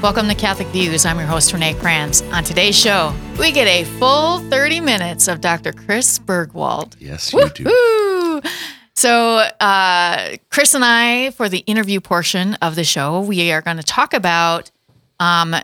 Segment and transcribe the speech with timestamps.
[0.00, 1.04] Welcome to Catholic Views.
[1.04, 2.22] I'm your host, Renee Kranz.
[2.32, 5.72] On today's show, we get a full 30 minutes of Dr.
[5.72, 6.94] Chris Burgwald.
[7.00, 7.64] Yes, you do.
[7.64, 8.40] Woo!
[8.94, 13.78] So, uh, Chris and I, for the interview portion of the show, we are going
[13.78, 14.70] to talk about
[15.18, 15.56] um,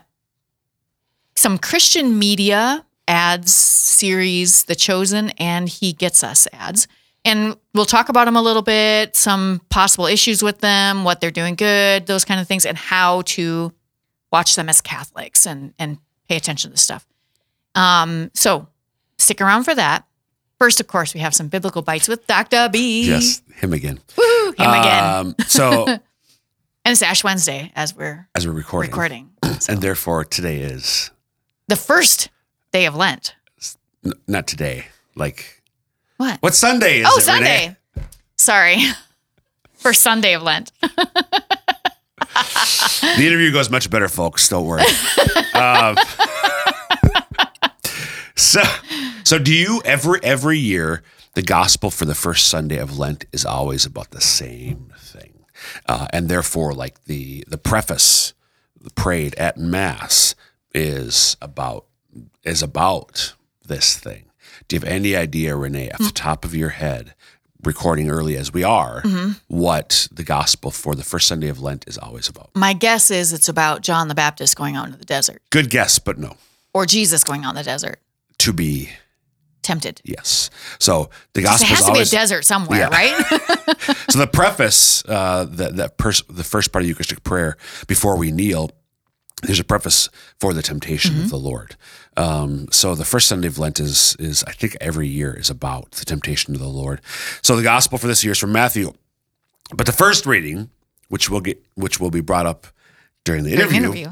[1.35, 6.89] some Christian media ads series, The Chosen and He Gets Us ads.
[7.23, 11.31] And we'll talk about them a little bit, some possible issues with them, what they're
[11.31, 13.71] doing good, those kind of things, and how to
[14.35, 17.07] watch them as Catholics and and pay attention to this stuff.
[17.73, 18.67] Um, so
[19.17, 20.05] stick around for that.
[20.59, 22.69] First, of course, we have some biblical bites with Dr.
[22.71, 23.07] B.
[23.07, 23.99] Yes, him again.
[24.17, 25.03] Woo, him again.
[25.03, 25.85] Um, so
[26.85, 29.29] And it's Ash Wednesday as we're as we're recording, recording.
[29.69, 31.09] and therefore today is
[31.67, 32.29] The first
[32.71, 33.35] day of Lent.
[34.05, 34.85] n- not today.
[35.15, 35.63] Like
[36.17, 36.41] What?
[36.41, 37.21] what Sunday is oh, it?
[37.23, 37.75] Sunday.
[37.95, 38.07] Renee?
[38.37, 38.77] Sorry.
[39.73, 40.71] First Sunday of Lent.
[42.35, 44.47] The interview goes much better, folks.
[44.49, 44.83] Don't worry.
[45.53, 45.95] um,
[48.35, 48.61] so,
[49.23, 53.45] so do you ever every year the gospel for the first Sunday of Lent is
[53.45, 55.45] always about the same thing,
[55.87, 58.33] uh, and therefore, like the the preface
[58.79, 60.35] the prayed at mass
[60.73, 61.85] is about
[62.43, 64.25] is about this thing.
[64.67, 67.13] Do you have any idea, Renee, off the top of your head,
[67.65, 69.01] recording early as we are,
[69.47, 72.49] what the gospel for the first Sunday of Lent is always about?
[72.55, 75.99] My guess is it's about John the Baptist going out into the desert Good guess,
[75.99, 76.35] but no.
[76.73, 77.99] or Jesus going out in the desert,
[78.39, 78.89] To be
[79.61, 80.01] tempted.
[80.03, 80.49] yes.
[80.79, 82.89] So the gospel has to be a desert somewhere, Yeah.
[82.89, 83.15] right?
[84.09, 87.57] so the preface uh, that that pers- the first part of Eucharistic prayer
[87.87, 88.69] before we kneel.
[89.43, 91.23] There's a preface for the temptation Mm-hmm.
[91.25, 91.75] of the Lord.
[92.17, 95.91] Um, so the first Sunday of Lent is is I think every year is about
[95.91, 97.01] the temptation of the Lord.
[97.43, 98.93] So the gospel for this year is from Matthew,
[99.75, 100.69] but the first reading,
[101.09, 102.67] which will get which will be brought up
[103.25, 104.07] during the interview, interview.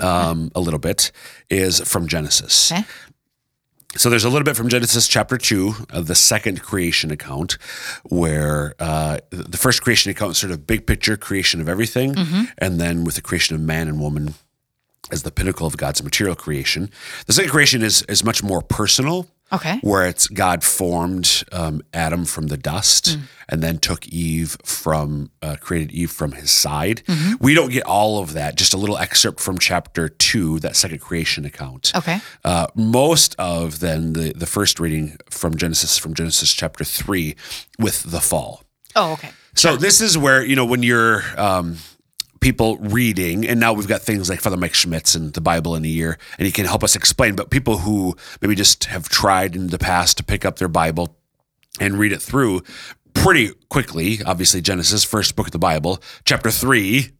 [0.00, 1.10] um, a little bit,
[1.48, 2.70] is from Genesis.
[2.72, 2.84] Okay.
[3.98, 7.56] So there's a little bit from Genesis chapter two of the second creation account,
[8.04, 12.14] where uh, the first creation account is sort of big picture creation of everything,
[12.58, 14.34] and then with the creation of man and woman
[15.10, 16.90] as the pinnacle of God's material creation.
[17.26, 19.78] The second creation is is much more personal, Okay.
[19.82, 23.20] where it's God formed um, Adam from the dust Mm.
[23.48, 27.02] and then took Eve from uh, created Eve from his side.
[27.06, 27.34] Mm-hmm.
[27.44, 28.56] We don't get all of that.
[28.56, 31.92] Just a little excerpt from chapter two, that second creation account.
[31.94, 32.18] Okay.
[32.44, 37.36] Uh, most of then the the first reading from Genesis from Genesis chapter three
[37.78, 38.62] with the fall.
[38.96, 39.30] Oh, okay.
[39.54, 41.76] So this is where you know when you're um,
[42.46, 45.84] people reading, and now we've got things like Father Mike Schmitz and the Bible in
[45.84, 47.34] a year, and he can help us explain.
[47.34, 51.16] But people who maybe just have tried in the past to pick up their Bible
[51.80, 52.62] and read it through
[53.14, 54.20] pretty quickly.
[54.24, 57.10] Obviously, Genesis, first book of the Bible, chapter three,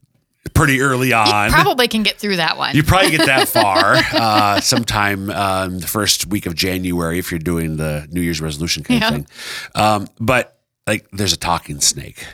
[0.54, 1.50] pretty early on.
[1.50, 2.76] Probably can get through that one.
[2.76, 7.40] You probably get that far uh, sometime um, the first week of January if you're
[7.40, 9.08] doing the New Year's resolution kind Yeah.
[9.08, 9.26] of thing.
[9.74, 12.24] Um, but like, there's a talking snake.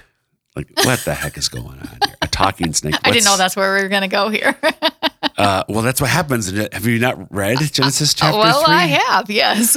[0.55, 2.15] Like, what the heck is going on here?
[2.21, 2.95] A talking snake.
[3.05, 4.55] I didn't know that's where we were going to go here.
[5.39, 6.51] Uh, well, that's what happens.
[6.51, 8.75] Have you not read Genesis chapter well, three?
[8.75, 9.77] I have, yes.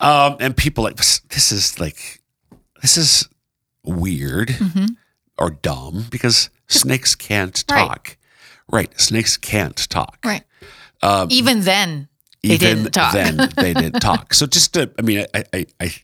[0.00, 2.20] Um, and people like this is like
[2.82, 3.28] this is
[3.84, 4.86] weird Mm-hmm.
[5.38, 7.86] or dumb because snakes can't Right.
[7.88, 8.16] talk.
[8.70, 8.98] Right.
[9.00, 10.18] Snakes can't talk.
[10.24, 10.44] right.
[11.30, 12.08] Even then,
[12.42, 13.12] they even didn't talk.
[13.12, 14.32] then they didn't talk.
[14.34, 15.94] So just to, I mean, I, I, I,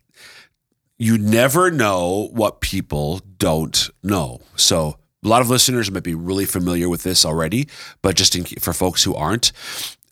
[0.98, 4.40] you never know what people don't know.
[4.56, 7.68] So a lot of listeners might be really familiar with this already,
[8.02, 9.52] but just in, for folks who aren't,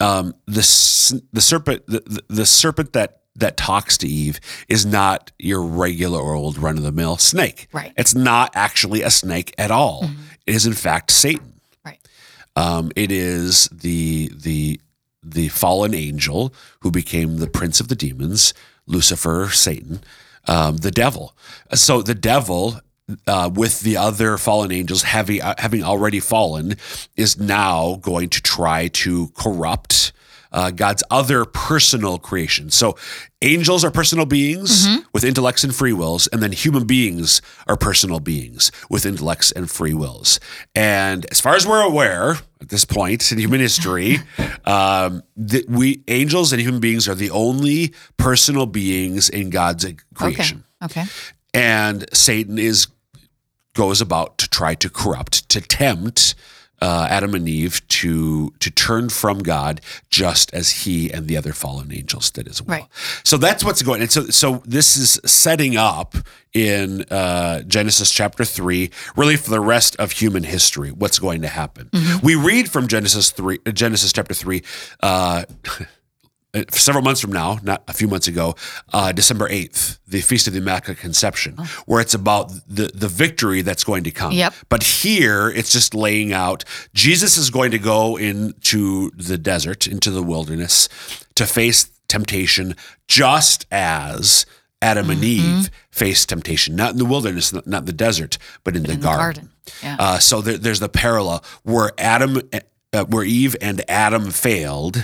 [0.00, 5.62] um, the the serpent the, the, serpent that that talks to Eve is not your
[5.62, 7.68] regular old run of the mill snake.
[7.72, 7.92] Right.
[7.96, 10.04] It's not actually a snake at all.
[10.46, 11.60] It is in fact Satan.
[11.84, 11.98] right.
[12.56, 14.80] Um, it is the the
[15.22, 18.52] the fallen angel who became the prince of the demons,
[18.86, 20.00] Lucifer, Satan,
[20.48, 21.34] um, the devil.
[21.74, 22.80] So the devil,
[23.26, 26.76] uh, with the other fallen angels, having uh, having already fallen,
[27.16, 30.12] is now going to try to corrupt.
[30.56, 32.70] Uh, God's other personal creation.
[32.70, 32.96] So,
[33.42, 38.20] angels are personal beings with intellects and free wills, and then human beings are personal
[38.20, 40.40] beings with intellects and free wills.
[40.74, 44.16] And as far as we're aware, at this point in human history,
[44.64, 50.64] um, that we angels and human beings are the only personal beings in God's creation
[50.82, 51.02] Okay.
[51.02, 51.10] Okay.
[51.52, 52.86] and Satan is
[53.74, 56.34] goes about to try to corrupt, to tempt
[56.80, 59.80] uh, Adam and Eve to to turn from God,
[60.10, 62.78] just as He and the other fallen angels did as well.
[62.78, 62.88] Right.
[63.24, 64.02] So that's what's going.
[64.02, 66.16] And so so this is setting up
[66.52, 70.90] in uh, Genesis chapter three, really for the rest of human history.
[70.90, 71.90] What's going to happen?
[72.22, 74.62] We read from Genesis three, Genesis chapter three.
[75.02, 75.44] Uh,
[76.70, 78.54] several months from now, not a few months ago,
[78.92, 81.56] uh, December 8th, the Feast of the Immaculate Conception,
[81.86, 84.32] where it's about the, the victory that's going to come.
[84.32, 84.54] Yep.
[84.68, 86.64] But here, it's just laying out
[86.94, 90.88] Jesus is going to go into the desert, into the wilderness,
[91.34, 92.74] to face temptation,
[93.08, 94.46] just as
[94.82, 98.76] Adam and Eve faced temptation, not in the wilderness, not not in the desert, but
[98.76, 99.44] in, the, in the garden.
[99.44, 99.50] garden.
[99.82, 99.96] Yeah.
[99.98, 102.40] Uh, so there, there's the parallel where Adam,
[102.92, 105.02] uh, where Eve and Adam failed.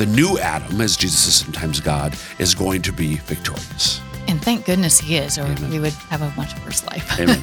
[0.00, 4.00] The new Adam, as Jesus is sometimes God, is going to be victorious.
[4.28, 7.20] and thank goodness he is, or we would have a much worse life.
[7.20, 7.36] Amen.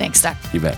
[0.00, 0.36] Thanks, Doc.
[0.52, 0.76] you bet.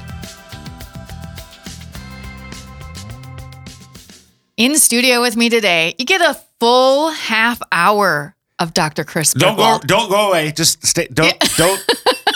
[4.58, 9.02] In studio with me today, you get a full half hour of Dr.
[9.04, 9.32] Chris.
[9.32, 9.78] Don't go.
[9.86, 10.52] Don't go away.
[10.52, 11.06] Just stay.
[11.06, 11.34] Don't.
[11.56, 11.82] Don't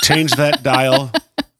[0.00, 1.12] change that dial.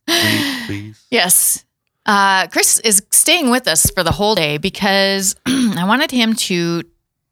[0.07, 1.07] Please, please.
[1.11, 1.67] Yes.
[2.07, 6.85] Uh, Chris is staying with us for the whole day because I wanted him to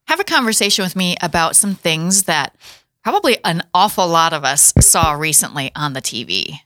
[0.07, 2.55] have a conversation with me about some things that
[3.03, 6.59] probably an awful lot of us saw recently on the TV.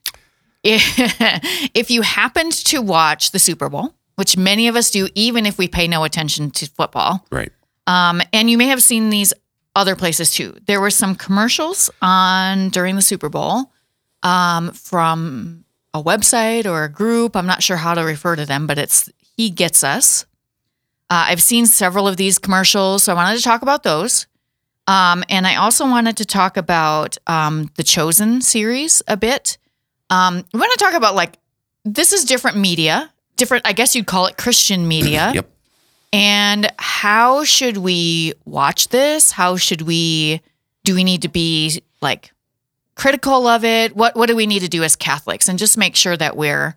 [0.62, 5.56] If you happened to watch the Super Bowl, which many of us do, even if
[5.58, 7.50] we pay no attention to football, Right.
[7.86, 9.32] um, and you may have seen these
[9.74, 10.56] other places too.
[10.66, 13.72] There were some commercials on during the Super Bowl
[14.22, 15.64] um, from
[15.94, 17.36] a website or a group.
[17.36, 20.26] I'm not sure how to refer to them, but it's He Gets Us.
[21.10, 24.28] Uh, I've seen several of these commercials, so I wanted to talk about those.
[24.86, 29.58] Um, and I also wanted to talk about um, the Chosen series a bit.
[30.08, 31.38] Um, we want to talk about like
[31.84, 33.66] this is different media, different.
[33.66, 35.32] I guess you'd call it Christian media.
[35.34, 35.50] Yep.
[36.12, 39.30] And how should we watch this?
[39.30, 40.40] How should we
[40.84, 42.32] do we need to be like
[42.94, 43.94] critical of it?
[43.94, 46.76] What what do we need to do as Catholics and just make sure that we're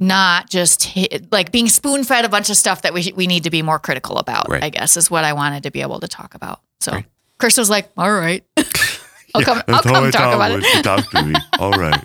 [0.00, 3.44] not just hit, like being spoon fed a bunch of stuff that we we need
[3.44, 4.48] to be more critical about.
[4.48, 4.64] Right.
[4.64, 6.60] I guess is what I wanted to be able to talk about.
[6.80, 7.04] So Right.
[7.38, 8.44] Chris was like, "All right,
[9.34, 9.62] I'll come.
[9.68, 11.34] I'll come talk about it." Talk to me.
[11.58, 12.04] All right.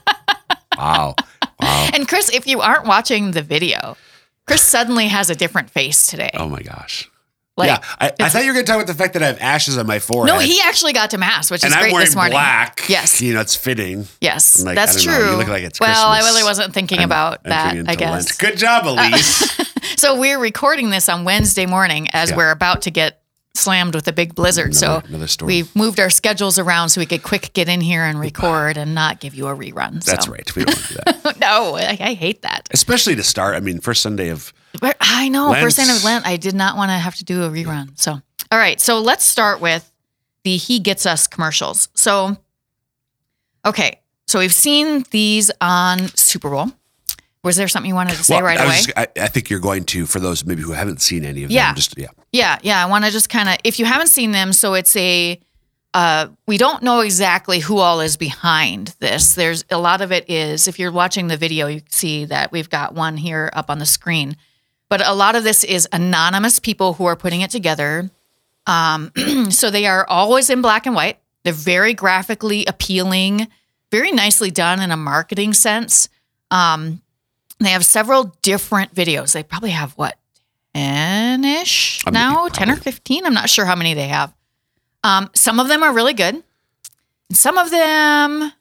[0.77, 1.15] Wow.
[1.59, 1.89] Wow.
[1.93, 3.97] And Chris, if you aren't watching the video,
[4.45, 6.31] Chris suddenly has a different face today.
[6.35, 7.09] Oh my gosh.
[7.57, 7.79] Like, yeah.
[7.99, 9.77] I, I thought you were going to talk about the fact that I have ashes
[9.77, 10.33] on my forehead.
[10.33, 12.33] no, he actually got to mass, which and is I'm great wearing this morning.
[12.33, 12.83] black.
[12.89, 13.21] Yes.
[13.21, 14.07] You know, it's fitting.
[14.19, 15.13] Yes, like, that's true.
[15.13, 17.75] know, you look like it's well, I really wasn't thinking I'm about that.
[17.87, 18.11] I guess.
[18.11, 18.37] Lent.
[18.39, 19.55] Good job, Elise.
[19.97, 22.37] So we're recording this on Wednesday morning as Yeah.
[22.37, 23.21] we're about to get
[23.57, 24.75] slammed with a big blizzard.
[24.75, 25.47] so Another- another storm.
[25.47, 28.93] we moved our schedules around so we could quick get in here and record and
[28.95, 30.03] not give you a rerun.
[30.03, 30.55] That's right.
[30.55, 31.39] We don't want to do that.
[31.39, 32.67] no, I, I hate that.
[32.71, 33.55] Especially to start.
[33.55, 36.77] I mean, first Sunday of But I know first Sunday of Lent, I did not
[36.77, 37.97] want to have to do a rerun.
[37.99, 38.11] So,
[38.51, 38.79] all right.
[38.79, 39.91] So let's start with
[40.43, 41.89] the He Gets Us commercials.
[41.95, 42.37] So,
[43.65, 43.99] okay.
[44.27, 46.71] So we've seen these on Super Bowl.
[47.45, 48.75] Was there something you wanted to say Well, right I, away?
[48.75, 51.51] just- I, I think you're going to, for those maybe who haven't seen any of
[51.51, 51.67] Yeah.
[51.67, 52.07] them, just yeah.
[52.33, 52.83] Yeah, yeah.
[52.83, 55.39] I want to just kind of, if you haven't seen them, so it's a,
[55.93, 59.35] uh, we don't know exactly who all is behind this.
[59.35, 62.69] There's a lot of it is, if you're watching the video, you see that we've
[62.69, 64.35] got one here up on the screen.
[64.89, 68.09] But a lot of this is anonymous people who are putting it together.
[68.67, 69.11] Um,
[69.51, 71.19] so they are always in black and white.
[71.43, 73.47] They're very graphically appealing,
[73.91, 76.09] very nicely done in a marketing sense.
[76.51, 77.01] Um,
[77.59, 79.33] they have several different videos.
[79.33, 80.17] They probably have what,
[80.73, 83.25] 10 ish I mean, now, 10 or 15.
[83.25, 84.33] I'm not sure how many they have.
[85.03, 86.35] Um, some of them are really good.
[86.35, 88.51] And some of them,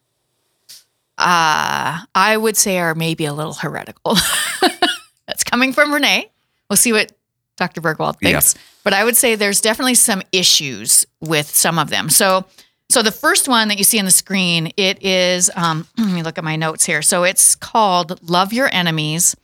[1.18, 4.16] uh, I would say, are maybe a little heretical.
[5.26, 6.30] That's coming from Renee.
[6.68, 7.12] We'll see what
[7.56, 7.80] Dr.
[7.80, 8.30] Burgwald Yeah.
[8.40, 8.54] thinks.
[8.82, 12.10] But I would say there's definitely some issues with some of them.
[12.10, 12.44] So,
[12.90, 15.50] so the first one that you see on the screen, it is.
[15.56, 17.02] Um, let me look at my notes here.
[17.02, 19.36] So it's called "Love Your Enemies."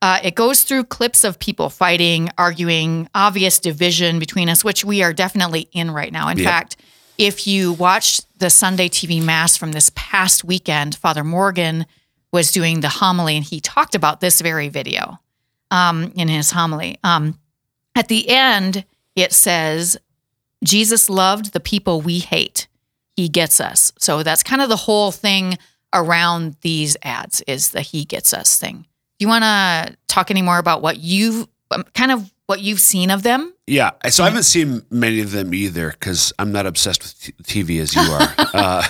[0.00, 5.02] Uh, it goes through clips of people fighting, arguing, obvious division between us, which we
[5.02, 6.28] are definitely in right now.
[6.28, 6.44] In Yep.
[6.46, 6.76] fact,
[7.18, 11.84] if you watched the Sunday TV Mass from this past weekend, Father Morgan
[12.30, 15.18] was doing the homily and he talked about this very video
[15.72, 16.96] um, in his homily.
[17.02, 17.36] Um,
[17.96, 18.84] at the end,
[19.16, 19.96] it says,
[20.62, 22.67] Jesus loved the people we hate.
[23.18, 23.92] He gets us.
[23.98, 25.58] So that's kind of the whole thing
[25.92, 28.86] around these ads is the he gets us thing.
[29.18, 32.78] Do you want to talk any more about what you've um, kind of what you've
[32.78, 33.52] seen of them?
[33.66, 33.90] Yeah.
[34.08, 37.80] So I haven't seen many of them either because I'm not obsessed with t- TV
[37.80, 38.34] as you are.
[38.54, 38.86] uh,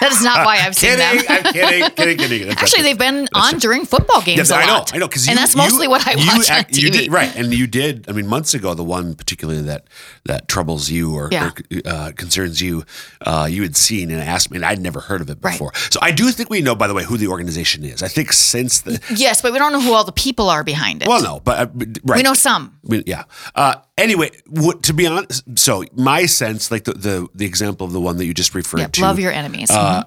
[0.00, 1.36] that is not why I've seen kidding, them.
[1.46, 2.48] I'm kidding, kidding, kidding.
[2.48, 4.94] That's Actually, they've been on during football games Yeah, a I know, lot.
[4.94, 6.92] I know, because and that's mostly what I watch on you TV.
[6.92, 8.08] did right, and you did.
[8.08, 9.86] I mean, months ago, the one particularly that
[10.24, 11.50] that troubles you or, Yeah.
[11.50, 12.84] or uh, concerns you,
[13.26, 15.52] uh, you had seen and asked me, and I'd never heard of it Right.
[15.52, 15.72] before.
[15.90, 18.02] So I do think we know, by the way, who the organization is.
[18.02, 21.02] I think since the Yes, but we don't know who all the people are behind
[21.02, 21.08] it.
[21.08, 21.66] well, no, but uh,
[22.04, 22.78] right, we know some.
[22.84, 23.24] Mean, yeah.
[23.54, 27.92] Uh, anyway, what, to be honest, so my sense, like the, the the example of
[27.92, 29.70] the one that you just referred Yeah, to, love your enemies.
[29.72, 30.04] Uh,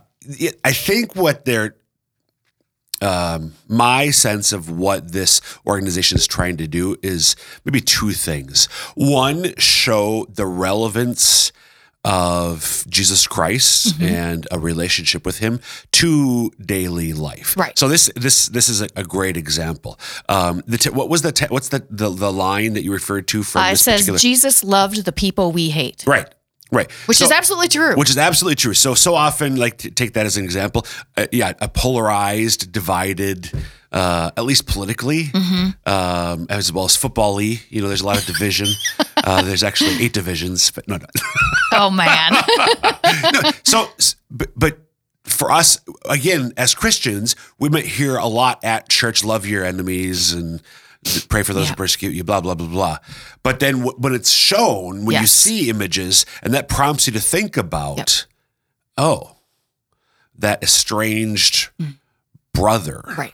[0.64, 1.76] I think what they're,
[3.02, 8.66] um, my sense of what this organization is trying to do is maybe two things.
[8.96, 11.52] One, show the relevance
[12.04, 14.04] of Jesus Christ Mm-hmm.
[14.04, 15.60] and a relationship with Him
[15.94, 17.58] to daily life.
[17.58, 17.78] Right.
[17.78, 20.00] So this this this is a, a great example.
[20.30, 23.28] Um, the te- what was the te- what's the, the the line that you referred
[23.30, 24.20] to from Uh, it says particular?
[24.20, 26.32] Jesus loved the people we hate, right.
[26.72, 26.92] Right.
[27.06, 27.96] which So- is absolutely true.
[27.96, 28.74] which is absolutely true.
[28.74, 33.52] So so often, like to take that as an example, uh, yeah, a polarized, divided,
[33.92, 35.90] uh, at least politically, Mm-hmm.
[35.90, 37.62] um, as well as football-y.
[37.70, 38.68] You know, there's a lot of division.
[39.24, 41.06] uh, there's actually eight divisions, but no, no.
[41.74, 42.34] oh man,
[43.34, 43.88] no, So,
[44.32, 44.78] but, but
[45.24, 45.78] for us,
[46.10, 50.62] again, as Christians, we might hear a lot at church, love your enemies and
[51.30, 51.70] pray for those Yeah.
[51.72, 52.98] who persecute you, blah, blah, blah, blah.
[53.44, 57.20] But then w- when it's shown, when you see images, and that prompts you to
[57.20, 58.26] think about,
[58.98, 59.36] oh,
[60.38, 61.70] that estranged
[62.54, 63.04] brother.
[63.18, 63.34] right?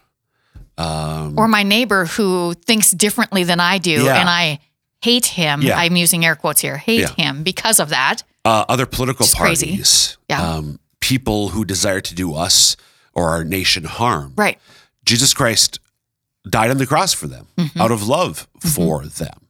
[0.78, 4.20] Um, Or my neighbor who thinks differently than I do, Yeah.
[4.20, 4.60] and I
[5.02, 5.62] hate him.
[5.62, 5.78] Yeah.
[5.78, 6.78] I'm using air quotes here.
[6.78, 8.24] Hate him because of that.
[8.44, 9.68] uh, other political crazy.
[9.68, 10.42] parties, Yeah.
[10.42, 12.76] um, people who desire to do us
[13.14, 14.34] or our nation harm.
[14.36, 14.58] Right.
[15.06, 15.80] Jesus Christ
[16.50, 17.82] died on the cross for them Mm-hmm.
[17.82, 19.48] out of love for them.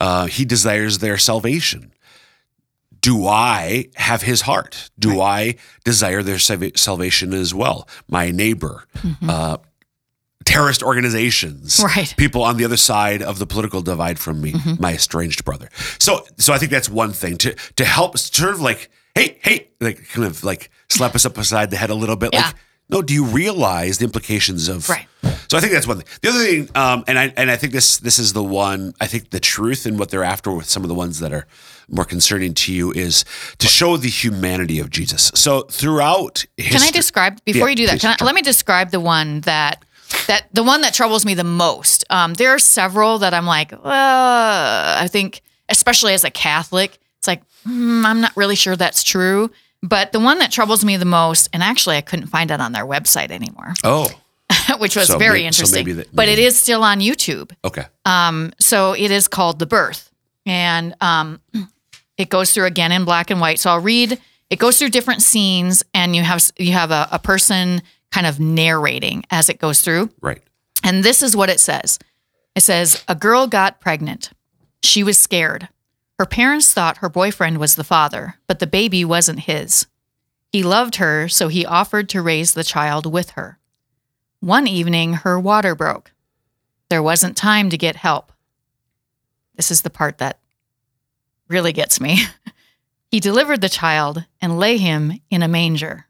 [0.00, 1.92] Uh, he desires their salvation.
[3.00, 4.90] Do I have his heart?
[4.98, 7.86] Do I desire their salva- salvation as well?
[8.08, 8.84] My neighbor,
[9.28, 9.58] uh,
[10.44, 11.98] terrorist organizations, Mm-hmm.
[12.00, 12.14] Right.
[12.16, 14.82] people on the other side of the political divide from me, Mm-hmm.
[14.82, 15.68] my estranged brother.
[15.98, 19.68] So, so I think that's one thing to to help sort of like, hey, hey,
[19.80, 22.46] like kind of like slap us up beside the head a little bit, Yeah.
[22.46, 22.54] like.
[22.94, 25.08] No, do you realize the implications of Right.
[25.48, 26.06] so I think that's one thing.
[26.22, 28.94] The other thing, um, and I and I think this this is the one.
[29.00, 31.46] I think the truth and what they're after with some of the ones that are
[31.88, 33.24] more concerning to you is
[33.58, 35.32] to show the humanity of Jesus.
[35.34, 38.00] So throughout history, Can I describe before Yeah, you do that?
[38.00, 39.84] please, I, let me describe the one that
[40.28, 42.04] that the one that troubles me the most.
[42.10, 47.26] Um, there are several that I'm like, uh, I think, especially as a Catholic, it's
[47.26, 49.50] like hmm, I'm not really sure that's true.
[49.86, 52.72] But the one that troubles me the most, and actually I couldn't find it on
[52.72, 54.08] their website anymore, Oh,
[54.78, 55.78] which was So very may- so interesting.
[55.84, 57.52] maybe that- but it is still on YouTube.
[57.64, 57.84] okay.
[58.06, 60.10] Um, So it is called The Birth.
[60.46, 61.40] And um,
[62.18, 63.60] it goes through again in black and white.
[63.60, 64.18] So I'll read,
[64.50, 68.40] it goes through different scenes and you have you have a, a person kind of
[68.40, 70.08] narrating as it goes through.
[70.22, 70.40] Right.
[70.82, 71.98] And this is what it says.
[72.54, 74.30] It says, A girl got pregnant.
[74.82, 75.68] She was scared.
[76.18, 79.86] Her parents thought her boyfriend was the father, but the baby wasn't his.
[80.52, 83.58] He loved her, so he offered to raise the child with her.
[84.38, 86.12] One evening, her water broke.
[86.88, 88.30] There wasn't time to get help.
[89.56, 90.38] This is the part that
[91.48, 92.20] really gets me.
[93.10, 96.06] he delivered the child and lay him in a manger.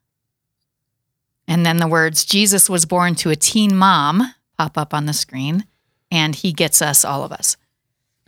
[1.49, 5.13] And then the words, Jesus was born to a teen mom, pop up on the
[5.13, 5.65] screen,
[6.11, 7.57] and he gets us, all of us.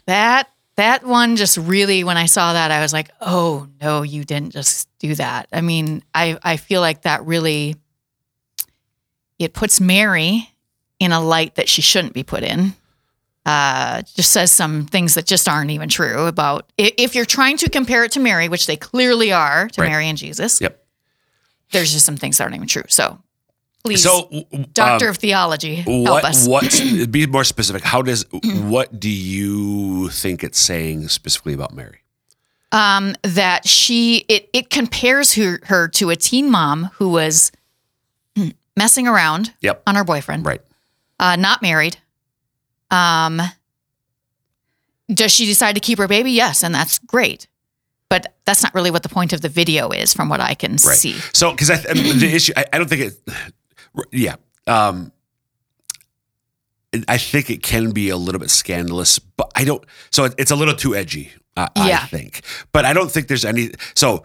[0.06, 4.25] That that one just really, when I saw that, I was like, oh no, you
[4.25, 5.49] didn't just do that.
[5.52, 7.76] I mean, I, I feel like that really
[9.38, 10.49] it puts Mary
[10.99, 12.75] in a light that she shouldn't be put in.
[13.45, 17.71] Uh, just says some things that just aren't even true about if you're trying to
[17.71, 19.90] compare it to Mary, which they clearly are to Right.
[19.90, 20.61] Mary and Jesus.
[20.61, 20.83] Yep.
[21.71, 22.83] There's just some things that aren't even true.
[22.88, 23.21] So
[23.87, 24.28] please, So,
[24.73, 26.47] Doctor um, of Theology, help what us.
[26.47, 27.83] what be more specific?
[27.83, 32.00] How does what do you think it's saying specifically about Mary?
[32.73, 37.52] um, that she it it compares her her to a teen mom who was
[38.76, 39.83] messing around Yep.
[39.87, 40.61] on her boyfriend, Right.
[41.21, 41.97] uh, not married.
[42.90, 43.40] Um,
[45.12, 46.33] does she decide to keep her baby?
[46.33, 47.47] Yes, and that's great.
[48.09, 50.73] But that's not really what the point of the video is, from what I can
[50.73, 50.81] Right.
[50.99, 51.14] see.
[51.33, 53.14] So, because I, I mean, the issue, I, I don't think it,
[54.12, 54.36] yeah.
[54.66, 55.12] Um,
[57.08, 59.84] I think it can be a little bit scandalous, but I don't.
[60.10, 62.00] So it, it's a little too edgy, uh, Yeah.
[62.02, 62.42] I think.
[62.72, 63.72] But I don't think there's any.
[63.94, 64.24] So,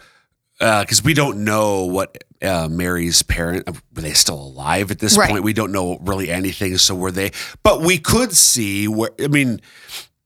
[0.59, 5.29] because we don't know what uh, Mary's parent were they still alive at this Right.
[5.29, 5.43] point?
[5.43, 6.77] We don't know really anything.
[6.77, 7.31] So were they?
[7.63, 9.09] But we could see where.
[9.19, 9.59] I mean,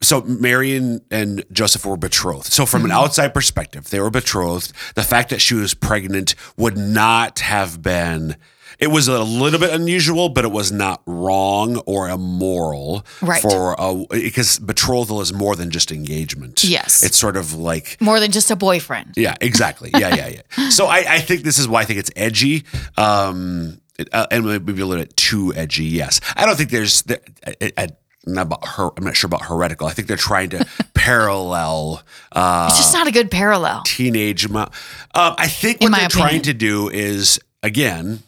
[0.03, 2.51] so Mary and, and Joseph were betrothed.
[2.53, 4.71] So from an outside perspective, they were betrothed.
[4.93, 8.35] The fact that she was pregnant would not have been.
[8.79, 13.41] It was a little bit unusual, but it was not wrong or immoral Right.
[13.41, 16.63] for a because betrothal is more than just engagement.
[16.63, 17.03] Yes.
[17.03, 19.13] it's sort of like More than just a boyfriend.
[19.15, 19.89] yeah, exactly.
[19.93, 20.69] Yeah, yeah, yeah.
[20.69, 22.63] So I, I think this is why I think it's edgy.
[22.97, 25.85] Um, it- uh, and maybe a little bit too edgy.
[25.85, 27.03] Yes, I don't think there's.
[27.03, 27.87] there- I, I,
[28.27, 28.89] I'm not about her.
[28.97, 29.85] I'm not sure about heretical.
[29.87, 30.65] I think they're trying to
[30.95, 32.01] parallel
[32.31, 33.83] uh, It's just not a good parallel.
[33.85, 34.49] teenage.
[34.49, 34.69] Mo-
[35.13, 36.27] um, I think what In they're opinion.
[36.29, 38.23] trying to do is again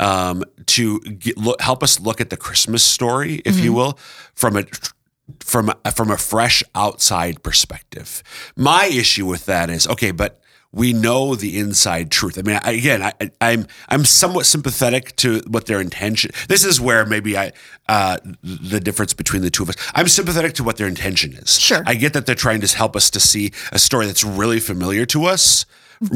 [0.00, 3.64] um, to get, look, help us look at the Christmas story, if Mm-hmm.
[3.64, 3.98] you will,
[4.34, 4.64] from a
[5.40, 8.22] from a, from a fresh outside perspective.
[8.56, 10.40] My issue with that is okay, but
[10.72, 12.38] we know the inside truth.
[12.38, 16.30] I mean, I, again, I, I- I'm I'm somewhat sympathetic to what their intention.
[16.48, 17.52] This is where maybe I
[17.88, 19.76] uh, the difference between the two of us.
[19.94, 21.58] I'm sympathetic to what their intention is.
[21.58, 21.82] Sure.
[21.86, 25.04] I get that they're trying to help us to see a story that's really familiar
[25.06, 25.66] to us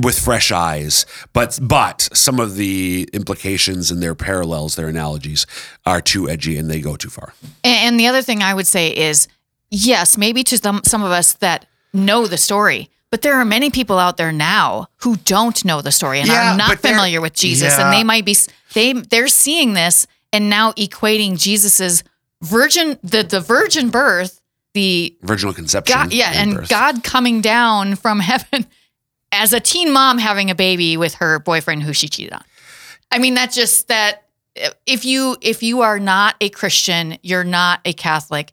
[0.03, 5.47] with fresh eyes, but but some of the implications and their parallels, their analogies,
[5.85, 7.35] are too edgy and they go too far.
[7.65, 9.29] And, and the other thing I would say is
[9.71, 13.71] yes, maybe to some, some of us that know the story, but there are many
[13.71, 17.33] people out there now who don't know the story and Yeah, are not familiar with
[17.35, 17.77] Jesus.
[17.77, 17.85] yeah.
[17.85, 18.37] And they might be,
[18.75, 22.05] they, they're seeing this and now equating Jesus's
[22.43, 24.41] virgin, the, the virgin birth,
[24.75, 25.95] the Virginal conception.
[25.95, 26.69] God, yeah, and birth.
[26.69, 28.67] God coming down from heaven
[29.33, 32.45] as a teen mom having a baby with her boyfriend who she cheated on.
[33.11, 34.25] I mean, that's just that
[34.87, 38.53] if you if you are not a Christian, you're not a Catholic,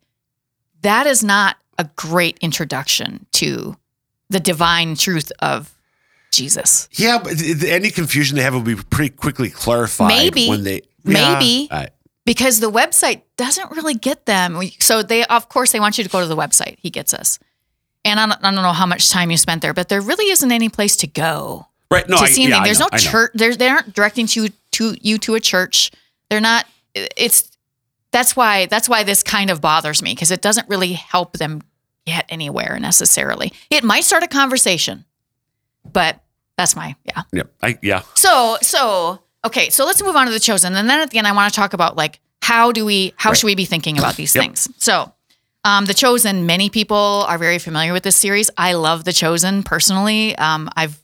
[0.81, 3.77] that is not a great introduction to
[4.29, 5.74] the divine truth of
[6.31, 6.88] Jesus.
[6.93, 10.48] Yeah, but any confusion they have will be pretty quickly clarified Maybe.
[10.50, 11.67] when they Maybe.
[11.69, 11.89] Yeah, I-
[12.25, 14.62] because the website doesn't really get them.
[14.79, 16.77] So they, of course, they want you to go to the website.
[16.79, 17.39] He gets us,
[18.09, 20.29] and I don't, I don't know how much time you spent there, but there really
[20.29, 22.07] isn't any place to go right.
[22.09, 22.61] No, to I, see yeah, anything.
[22.61, 23.31] I There's know, no church.
[23.33, 25.91] There's they aren't directing to to you to a church.
[26.29, 26.65] They're not.
[26.95, 27.49] It's
[28.11, 31.61] that's why that's why this kind of bothers me because it doesn't really help them
[32.05, 33.53] get anywhere necessarily.
[33.69, 35.05] It might start a conversation,
[35.91, 36.19] but
[36.57, 37.21] that's my yeah.
[37.31, 38.01] Yeah, I, yeah.
[38.15, 41.27] So so okay, so let's move on to the chosen, and then at the end,
[41.27, 43.38] I want to talk about like how do we how Right.
[43.38, 44.43] should we be thinking about these Yep.
[44.43, 44.67] things?
[44.77, 45.13] So.
[45.65, 46.45] Um, the Chosen.
[46.45, 48.50] Many people are very familiar with this series.
[48.58, 50.36] I love The Chosen personally.
[50.38, 50.98] Um, I've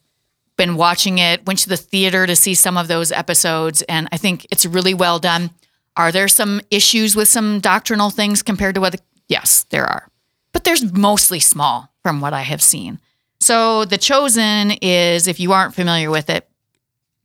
[0.58, 1.46] been watching it.
[1.46, 4.94] Went to the theater to see some of those episodes, and I think it's really
[4.94, 5.52] well done.
[5.98, 8.94] Are there some issues with some doctrinal things compared to what?
[8.94, 10.10] The, yes, there are,
[10.54, 13.00] but there's mostly small from what I have seen.
[13.41, 16.48] So The Chosen is, if you aren't familiar with it,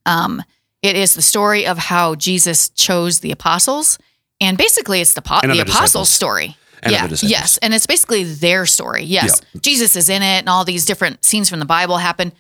[0.05, 0.43] um,
[0.83, 3.99] it is the story of how Jesus chose the apostles,
[4.41, 6.09] and basically it's the, po- And the apostles' disciples.
[6.11, 6.57] story.
[6.83, 9.05] And yeah, yes, and it's basically their story.
[9.05, 12.33] Yes, Jesus is in it, and all these different scenes from the Bible happen.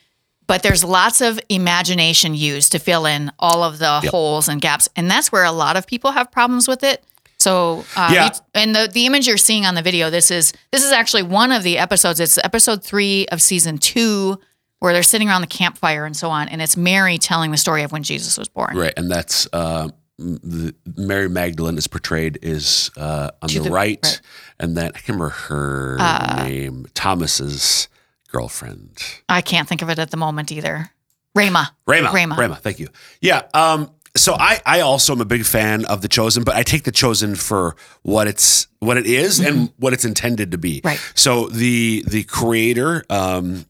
[0.46, 4.88] But there's lots of imagination used to fill in all of the holes and gaps,
[4.96, 7.05] and that's where a lot of people have problems with it.
[7.38, 8.31] So, uh, Yeah.
[8.55, 11.53] and the the image you're seeing on the video, this is this is actually one
[11.53, 12.18] of the episodes.
[12.20, 14.38] It's episode three of season two,
[14.81, 17.83] where they're sitting around the campfire and so on, and it's Mary telling the story
[17.83, 18.76] of when Jesus was born.
[18.76, 19.88] Right, and that's uh,
[20.20, 24.20] the Mary Magdalene is portrayed is uh, on the, the- right, right.
[24.59, 26.87] and then I can't remember her Uh, name.
[26.94, 27.88] Thomas's
[28.30, 30.90] girlfriend, I can't think of it at the moment either.
[31.35, 31.74] Ramah.
[31.87, 32.11] Ramah.
[32.12, 32.37] Ramah.
[32.37, 32.56] Ramah.
[32.56, 32.88] Thank you.
[33.20, 33.42] Yeah.
[33.54, 36.83] Um, so I, I also am a big fan of the Chosen, but I take
[36.83, 40.78] the Chosen for what it's what it is and what it's intended to be.
[40.78, 40.88] Mm-hmm.
[40.88, 41.12] Right.
[41.14, 43.64] So the the creator, um,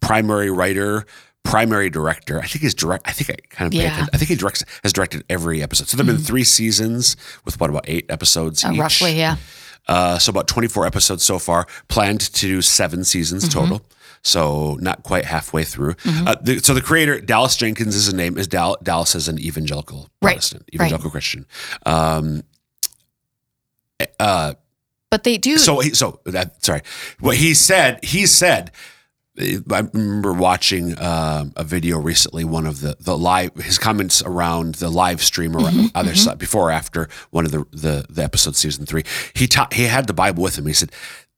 [0.00, 1.06] primary writer,
[1.44, 2.38] primary director.
[2.40, 3.06] I think he's direct.
[3.08, 3.90] I think I kind of Yeah.
[3.90, 4.04] Mm-hmm.
[4.14, 5.88] I think he directs has directed every episode.
[5.88, 8.78] So there've been three seasons with what about eight episodes Uh, each.
[8.78, 9.36] roughly, yeah.
[9.88, 11.66] Uh, so about 24 episodes so far.
[11.88, 13.58] Planned to do seven seasons Mm-hmm.
[13.60, 13.82] total.
[14.24, 15.96] So not quite halfway through.
[16.06, 18.38] Uh, the, so the creator, Dallas Jenkins, is a name.
[18.38, 21.44] Is Dal- Dallas is an evangelical Right, Protestant, evangelical Christian.
[21.84, 22.44] Um,
[24.20, 24.54] uh,
[25.10, 25.58] But they do.
[25.58, 26.82] so so that sorry,
[27.20, 27.98] what he said.
[28.04, 28.70] He said.
[29.38, 32.44] I remember watching um, a video recently.
[32.44, 36.38] One of the the live his comments around the live stream or Mm-hmm, other side
[36.38, 39.04] before or after one of the the, the episode season three.
[39.34, 40.66] He taught he had the Bible with him.
[40.66, 40.90] He said.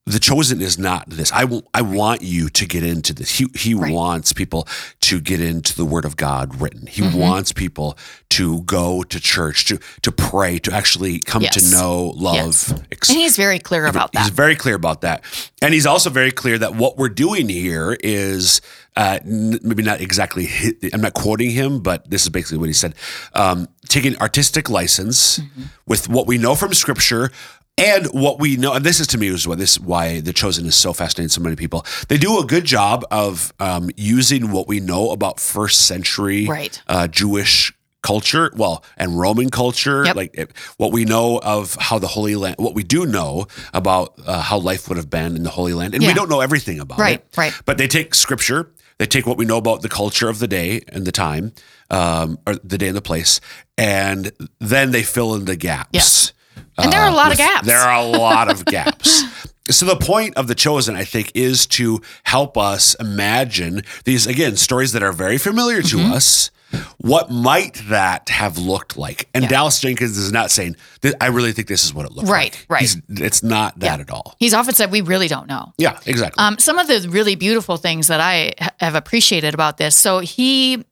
[0.07, 1.33] The chosen is not this.
[1.33, 3.39] I I want you to get into this.
[3.39, 3.91] He he Right.
[3.91, 4.69] wants people
[5.01, 6.87] to get into the Word of God written.
[6.87, 7.17] He Mm-hmm.
[7.19, 7.97] wants people
[8.31, 11.55] to go to church, to to pray, to actually come Yes.
[11.55, 12.71] to know, love, Yes.
[13.09, 14.25] and he's very clear about that.
[14.25, 15.25] He's very clear about that.
[15.63, 18.61] And he's also very clear that what we're doing here is
[18.97, 20.49] uh, n- maybe not exactly,
[20.93, 22.95] I'm not quoting him, but this is basically what he said.
[23.33, 25.63] Um, taking artistic license Mm-hmm.
[25.87, 27.31] with what we know from Scripture.
[27.77, 30.65] And what we know, and this is to me is why this why the chosen
[30.67, 31.85] is so fascinating to so many people.
[32.09, 36.81] They do a good job of um, using what we know about first century Right.
[36.87, 40.15] uh, Jewish culture, well, and Roman culture, Yep.
[40.17, 44.15] like it, what we know of how the Holy Land, what we do know about
[44.25, 46.79] uh, how life would have been in the Holy Land, and we don't know everything
[46.79, 47.37] about Right, it.
[47.37, 47.53] right.
[47.65, 50.83] But they take Scripture, they take what we know about the culture of the day
[50.89, 51.53] and the time,
[51.91, 53.41] um, or the day and the place,
[53.79, 55.91] and then they fill in the gaps.
[55.93, 56.33] Yes.
[56.79, 57.67] And there are a uh, lot of gaps.
[57.67, 59.23] There are a lot of gaps.
[59.71, 64.57] So the point of the chosen, I think, is to help us imagine these again
[64.57, 66.13] stories that are very familiar to Mm-hmm.
[66.13, 66.51] us.
[66.99, 69.29] What might that have looked like?
[69.33, 69.49] And Yeah.
[69.51, 70.75] Dallas Jenkins is not saying.
[71.03, 72.67] "Th- I really think this is what it looked Right, like.
[72.69, 72.97] right.
[73.09, 73.21] right.
[73.25, 74.03] it's not that Yeah.
[74.03, 74.35] at all.
[74.41, 75.73] He's often said we really don't know.
[75.79, 76.43] Yeah, exactly.
[76.43, 79.95] Um, some of the really beautiful things that I have appreciated about this.
[79.95, 80.85] So he,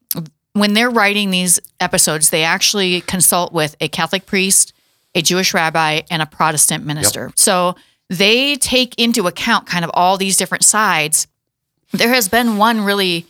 [0.53, 4.73] when they're writing these episodes, they actually consult with a Catholic priest,
[5.15, 7.31] a Jewish rabbi, and a Protestant minister.
[7.35, 7.75] So
[8.09, 11.27] they take into account kind of all these different sides.
[11.91, 13.25] There has been one really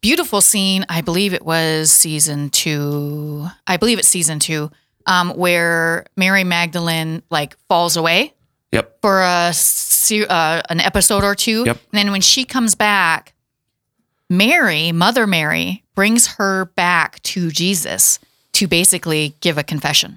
[0.00, 0.84] beautiful scene.
[0.88, 3.46] I believe it was season two.
[3.66, 4.70] I believe it's season two,
[5.06, 8.34] um, where Mary Magdalene like falls away
[8.72, 9.00] yep.
[9.00, 9.52] for a
[10.28, 11.64] uh, an episode or two.
[11.66, 11.76] Yep.
[11.92, 13.34] And then when she comes back,
[14.30, 18.20] Mary, Mother Mary, brings her back to Jesus
[18.52, 20.16] to basically give a confession.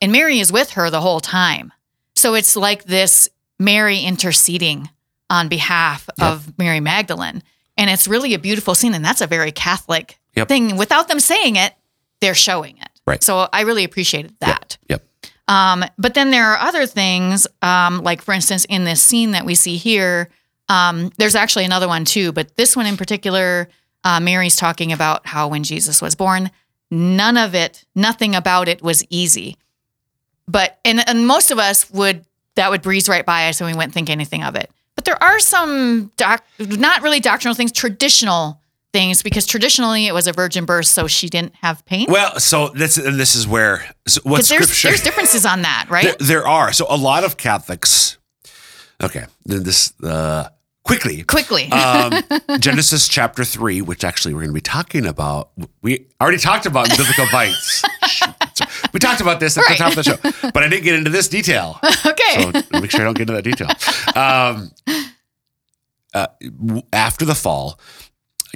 [0.00, 1.72] And Mary is with her the whole time.
[2.16, 4.90] So it's like this Mary interceding
[5.30, 7.44] on behalf of Mary Magdalene.
[7.76, 8.94] And it's really a beautiful scene.
[8.94, 10.48] And that's a very Catholic Yep.
[10.48, 10.76] thing.
[10.76, 11.72] Without them saying it,
[12.20, 12.88] they're showing it.
[13.06, 13.22] Right.
[13.22, 14.76] So I really appreciated that.
[14.88, 15.06] Yep.
[15.46, 19.44] Um, but then there are other things, um, like for instance, in this scene that
[19.44, 20.30] we see here,
[20.68, 23.68] um, there's actually another one too, but this one in particular,
[24.04, 26.50] uh, Mary's talking about how when Jesus was born,
[26.90, 29.56] none of it, nothing about it was easy.
[30.48, 33.74] But and, and most of us would that would breeze right by us and we
[33.74, 34.70] wouldn't think anything of it.
[34.94, 38.60] But there are some doc, not really doctrinal things, traditional
[38.92, 42.06] things, because traditionally it was a virgin birth, so she didn't have pain.
[42.08, 45.86] Well, so this and this is where so what there's, scripture there's differences on that,
[45.88, 46.04] right?
[46.04, 46.72] There, there are.
[46.72, 48.18] So a lot of Catholics.
[49.02, 50.48] Okay, then this uh,
[50.84, 51.22] quickly.
[51.24, 51.68] Quickly.
[51.72, 52.22] Um,
[52.60, 55.50] Genesis chapter three, which actually we're going to be talking about.
[55.82, 57.82] We already talked about biblical bites.
[58.92, 59.78] We talked about this at Right.
[59.78, 60.02] the top of the
[60.42, 61.80] show, but I didn't get into this detail.
[62.04, 62.52] okay.
[62.52, 63.68] So make sure I don't get into that detail.
[64.14, 64.70] Um,
[66.14, 66.26] uh,
[66.92, 67.80] after the fall,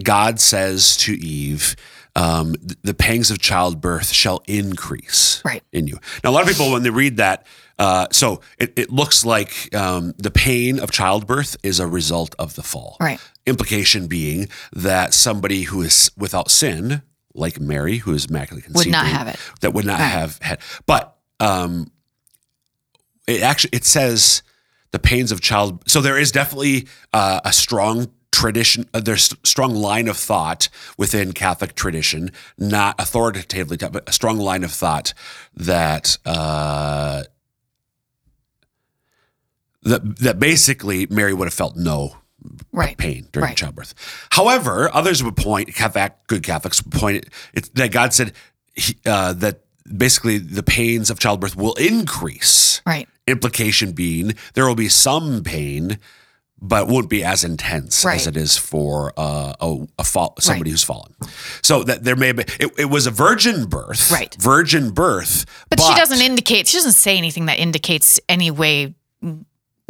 [0.03, 1.75] God says to Eve,
[2.15, 5.63] um, "The pangs of childbirth shall increase Right.
[5.73, 7.47] in you." Now, a lot of people when they read that,
[7.79, 12.55] uh, so it, it looks like um, the pain of childbirth is a result of
[12.55, 12.97] the fall.
[13.01, 13.21] Right.
[13.47, 17.03] Implication being that somebody who is without sin,
[17.35, 19.37] like Mary, who is immaculately conceived, Would not have it.
[19.61, 20.09] That would not Right.
[20.09, 21.91] have had, but um,
[23.27, 24.43] it actually it says
[24.93, 29.47] the pains of child so there is definitely uh, a strong tradition uh, there's a
[29.47, 35.13] strong line of thought within catholic tradition not authoritatively but a strong line of thought
[35.55, 37.23] that uh,
[39.87, 42.17] that that basically mary would have felt no
[42.71, 42.97] Right.
[42.97, 43.57] pain during Right.
[43.57, 43.93] childbirth.
[44.31, 48.33] However, others would point, Catholic, good Catholics would point it, that God said
[48.75, 49.63] he, uh, that
[49.97, 52.83] basically the pains of childbirth will increase.
[52.87, 53.09] Right.
[53.27, 55.99] Implication being there will be some pain,
[56.61, 58.21] but won't be as intense Right.
[58.21, 61.15] as it is for uh, a, a fall, somebody who's fallen.
[61.63, 64.37] So that there may be, it, it was a virgin birth, Right.
[64.39, 68.95] Virgin birth, But, she doesn't indicate, she doesn't say anything that indicates any way.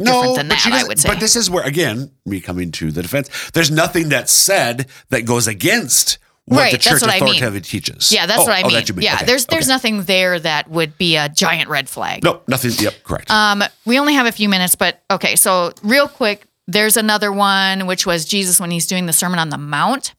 [0.05, 1.09] Different than that, I would say.
[1.09, 3.29] But this is where, again, me coming to the defense.
[3.51, 7.61] There's nothing that's said that goes against what Right, the church what I mean.
[7.61, 8.11] teaches.
[8.11, 8.75] Yeah, that's Oh, what I oh, mean.
[8.75, 9.03] that you mean.
[9.03, 9.73] Yeah, Okay, there's there's okay.
[9.73, 12.23] nothing there that would be a giant red flag.
[12.23, 12.71] no nothing.
[12.77, 13.29] Yep, correct.
[13.29, 15.35] Um, we only have a few minutes, but okay.
[15.35, 19.49] So real quick, there's another one which was Jesus when he's doing the Sermon on
[19.49, 20.13] the Mount.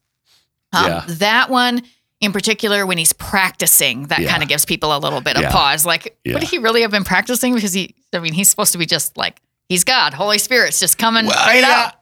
[0.74, 1.04] Um, Yeah.
[1.08, 1.82] That one
[2.20, 4.30] in particular, when he's practicing, that Yeah.
[4.30, 5.50] kind of gives people a little bit of Yeah.
[5.52, 5.86] pause.
[5.86, 6.34] Like, Yeah.
[6.34, 7.54] would he really have been practicing?
[7.54, 10.98] Because he, I mean, he's supposed to be just like he's God, Holy Spirit's just
[10.98, 11.94] coming Well, right yeah, out,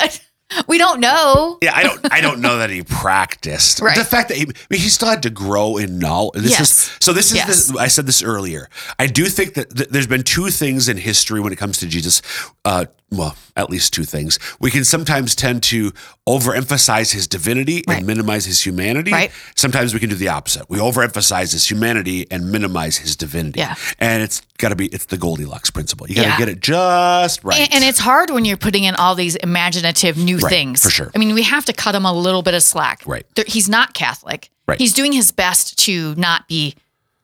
[0.00, 0.20] but
[0.68, 1.58] we don't know.
[1.62, 2.12] yeah, I don't.
[2.12, 3.80] I don't know that he practiced.
[3.80, 3.96] Right.
[3.96, 6.42] The fact that he, I mean, he still had to grow in knowledge.
[6.42, 6.60] This Yes.
[6.60, 7.12] is so.
[7.12, 7.36] This is.
[7.36, 7.46] Yes.
[7.68, 8.68] This, I said this earlier.
[8.98, 11.86] I do think that th- there's been two things in history when it comes to
[11.86, 12.22] Jesus.
[12.64, 12.84] Uh,
[13.16, 14.38] well, at least two things.
[14.60, 15.92] We can sometimes tend to
[16.28, 17.98] overemphasize his divinity Right.
[17.98, 19.12] and minimize his humanity.
[19.12, 19.30] Right.
[19.56, 20.68] Sometimes we can do the opposite.
[20.68, 23.60] We overemphasize his humanity and minimize his divinity.
[23.60, 23.74] Yeah.
[23.98, 26.08] And it's got to be, it's the Goldilocks principle.
[26.08, 26.38] You got to Yeah.
[26.38, 27.60] get it just right.
[27.60, 30.82] And, and it's hard when you're putting in all these imaginative new Right, things.
[30.82, 31.10] for sure.
[31.14, 33.02] I mean, we have to cut him a little bit of slack.
[33.06, 33.26] Right.
[33.36, 34.50] There- he's not Catholic.
[34.66, 34.78] Right.
[34.80, 36.74] He's doing his best to not be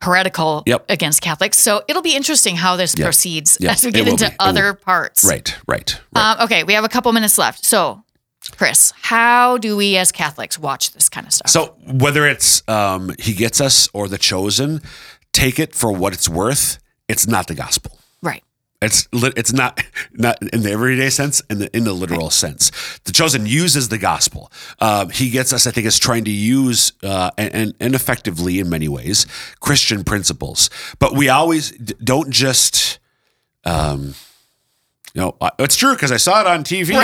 [0.03, 0.87] heretical Yep.
[0.89, 1.59] against Catholics.
[1.59, 3.05] So it'll be interesting how this Yep.
[3.05, 3.73] proceeds Yep.
[3.73, 4.37] as we get into be.
[4.39, 5.25] Other parts.
[5.25, 6.25] right, right, right.
[6.39, 7.65] Um, okay, we have a couple minutes left.
[7.65, 8.03] So,
[8.57, 11.51] Chris, how do we as Catholics watch this kind of stuff?
[11.51, 14.81] So whether it's um, he gets us or the chosen,
[15.33, 16.79] take it for what it's worth.
[17.09, 17.99] It's not the gospel.
[18.23, 18.43] right.
[18.83, 22.71] It's it's not not in the everyday sense, in the in the literal sense.
[23.05, 24.51] The chosen uses the gospel.
[24.79, 28.59] Um, he gets us, I think, is trying to use uh, and, and and effectively
[28.59, 29.27] in many ways
[29.61, 30.71] Christian principles.
[30.99, 33.01] But we always d- don't just,
[33.65, 34.15] um,
[35.13, 36.95] you know, uh, it's true because I saw it on TV.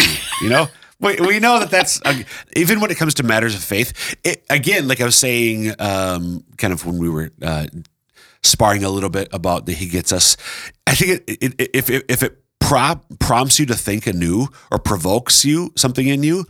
[0.42, 0.68] You know.
[0.98, 2.22] We, we know that that's uh,
[2.56, 4.16] even when it comes to matters of faith.
[4.24, 7.66] It, again, like I was saying, um, kind of when we were uh,
[8.46, 10.36] sparring a little bit about the he gets us.
[10.86, 14.48] I think it, it, it, if it, if it prop, prompts you to think anew
[14.70, 16.44] or provokes you something in you,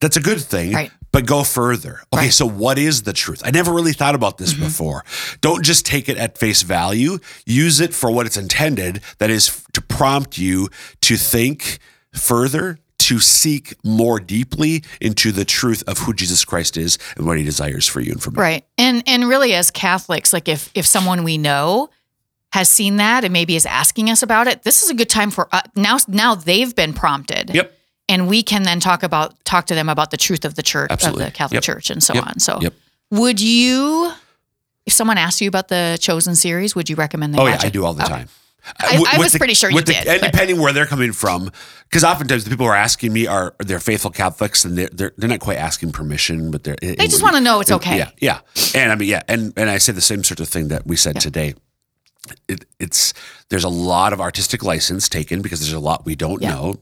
[0.00, 0.72] that's a good thing.
[0.72, 0.90] Right.
[1.12, 2.00] But go further.
[2.12, 2.32] Okay, Right.
[2.32, 3.40] so what is the truth?
[3.42, 4.64] I never really thought about this mm-hmm.
[4.64, 5.04] before.
[5.40, 7.18] Don't just take it at face value.
[7.46, 9.00] Use it for what it's intended.
[9.18, 10.68] That is to prompt you
[11.02, 11.78] to think
[12.12, 17.38] further, to seek more deeply into the truth of who Jesus Christ is and what
[17.38, 18.36] He desires for you and for me.
[18.38, 18.64] Right.
[18.78, 21.90] And and really as Catholics, like if if someone we know
[22.52, 25.30] has seen that and maybe is asking us about it, this is a good time
[25.30, 25.62] for us.
[25.76, 27.54] now now they've been prompted.
[27.54, 27.72] Yep.
[28.08, 30.90] And we can then talk about talk to them about the truth of the church
[30.90, 31.24] Absolutely.
[31.24, 31.62] of the Catholic Yep.
[31.64, 32.26] Church and so Yep.
[32.26, 32.38] on.
[32.40, 32.74] So Yep.
[33.10, 34.12] would you
[34.86, 37.68] if someone asked you about the chosen series, would you recommend they Oh yeah, I
[37.70, 38.12] do all the Okay.
[38.12, 38.28] time.
[38.78, 41.50] I- I was pretty sure you the- did, And but- depending where they're coming from,
[41.88, 45.12] because oftentimes the people who are asking me are they're faithful Catholics and they're they're,
[45.16, 47.98] they're not quite asking permission, but they're They just want to know it's okay.
[47.98, 48.40] Yeah, yeah.
[48.74, 50.96] And I mean, yeah, and and I say the same sort of thing that we
[50.96, 51.54] said today.
[52.48, 53.14] It, it's
[53.50, 56.54] there's a lot of artistic license taken because there's a lot we don't Yeah.
[56.54, 56.74] know,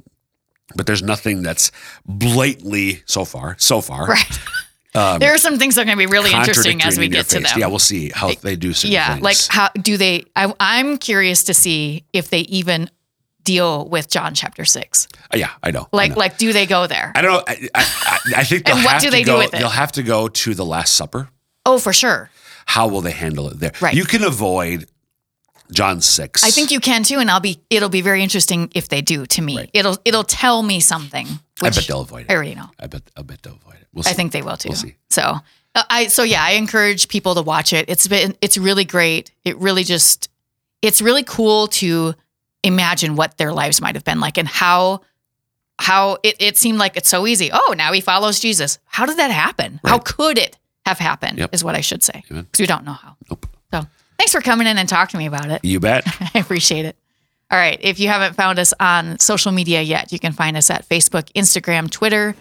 [0.74, 1.70] but there's nothing that's
[2.06, 4.38] blatantly so far so far Right.
[4.94, 7.26] there are some things that are going to be really interesting as we in get
[7.26, 7.58] to them.
[7.58, 9.22] Yeah, we'll see how they do yeah, things.
[9.22, 10.24] like how do they?
[10.36, 12.90] I, I'm curious to see if they even
[13.42, 15.06] deal with John chapter six.
[15.32, 15.88] Uh, yeah, I know.
[15.92, 16.16] I Like, know.
[16.18, 17.12] like, do they go there?
[17.14, 17.42] I don't know.
[17.46, 19.58] I, I, I- I think And what do they do with it?
[19.58, 21.28] They'll have to go to the Last Supper.
[21.66, 22.30] Oh, for sure.
[22.66, 23.72] How will they handle it there?
[23.82, 23.94] Right.
[23.94, 24.86] You can avoid
[25.70, 26.42] John six.
[26.44, 27.60] I think you can too, and I'll be.
[27.68, 29.26] It'll be very interesting if they do.
[29.26, 29.70] To me, Right.
[29.74, 31.26] it'll it'll tell me something.
[31.62, 32.30] I bet they'll avoid it.
[32.30, 32.68] I already know.
[32.78, 33.02] I bet.
[33.16, 33.86] I bet they'll avoid it.
[33.92, 34.10] We'll see.
[34.10, 34.70] I think they will too.
[34.70, 34.96] We'll see.
[35.10, 37.88] So, uh, I so yeah, I encourage people to watch it.
[37.88, 39.30] It's been it's really great.
[39.44, 40.28] It really just
[40.82, 42.14] it's really cool to
[42.62, 45.02] imagine what their lives might have been like and how
[45.78, 47.50] how it, it seemed like it's so easy.
[47.52, 48.78] Oh, now he follows Jesus.
[48.84, 49.80] How did that happen?
[49.84, 51.38] How could it have happened?
[51.38, 51.54] Yep.
[51.54, 53.16] Is what I should say because we don't know how.
[53.30, 53.46] Nope.
[53.72, 53.84] So
[54.18, 55.64] thanks for coming in and talking to me about it.
[55.64, 56.04] You bet.
[56.34, 56.96] I appreciate it.
[57.54, 57.78] All right.
[57.80, 61.32] If you haven't found us on social media yet, you can find us at Facebook,
[61.34, 62.34] Instagram, Twitter,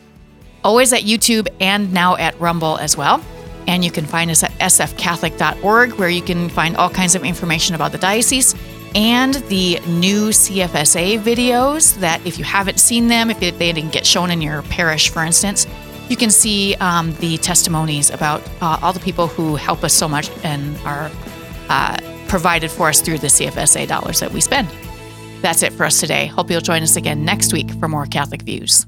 [0.63, 3.23] always at YouTube, and now at Rumble as well.
[3.67, 7.75] And you can find us at sfcatholic.org, where you can find all kinds of information
[7.75, 8.55] about the diocese
[8.95, 14.07] and the new CFSA videos that, if you haven't seen them, if they didn't get
[14.07, 15.67] shown in your parish, for instance,
[16.09, 20.09] you can see um, the testimonies about uh, all the people who help us so
[20.09, 21.11] much and are
[21.69, 24.67] uh, provided for us through the CFSA dollars that we spend.
[25.43, 26.27] That's it for us today.
[26.27, 28.85] Hope you'll join us again next week for more Catholic Views.